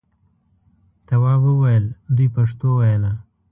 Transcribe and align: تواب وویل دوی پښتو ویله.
تواب 1.07 1.41
وویل 1.47 1.85
دوی 2.15 2.27
پښتو 2.35 2.67
ویله. 2.79 3.11